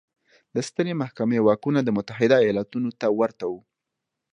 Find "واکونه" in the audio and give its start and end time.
1.41-1.79